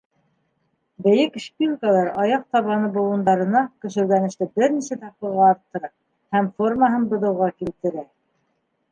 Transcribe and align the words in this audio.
Бейек 1.07 1.35
шпилькалар 1.41 2.07
аяҡ 2.21 2.45
табаны 2.55 2.87
быуындарына 2.95 3.61
көсөргәнеште 3.85 4.47
бер 4.59 4.73
нисә 4.77 4.97
тапҡырға 5.03 5.45
арттыра 5.49 5.91
һәм 6.37 6.49
формаһын 6.61 7.05
боҙоуға 7.13 7.51
килтерә. 7.61 8.03